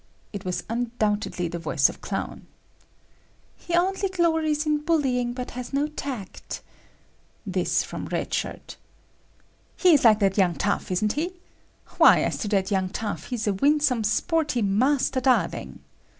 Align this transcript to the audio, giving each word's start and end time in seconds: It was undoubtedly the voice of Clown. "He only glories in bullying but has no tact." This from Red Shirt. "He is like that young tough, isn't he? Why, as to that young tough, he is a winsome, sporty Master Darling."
It 0.33 0.43
was 0.43 0.63
undoubtedly 0.67 1.47
the 1.47 1.59
voice 1.59 1.87
of 1.87 2.01
Clown. 2.01 2.47
"He 3.55 3.75
only 3.75 4.09
glories 4.09 4.65
in 4.65 4.79
bullying 4.79 5.31
but 5.31 5.51
has 5.51 5.73
no 5.73 5.85
tact." 5.85 6.63
This 7.45 7.83
from 7.83 8.07
Red 8.07 8.33
Shirt. 8.33 8.77
"He 9.77 9.93
is 9.93 10.03
like 10.03 10.17
that 10.17 10.39
young 10.39 10.55
tough, 10.55 10.89
isn't 10.91 11.13
he? 11.13 11.33
Why, 11.99 12.21
as 12.21 12.39
to 12.39 12.47
that 12.47 12.71
young 12.71 12.89
tough, 12.89 13.25
he 13.27 13.35
is 13.35 13.45
a 13.45 13.53
winsome, 13.53 14.03
sporty 14.03 14.63
Master 14.63 15.21
Darling." 15.21 15.81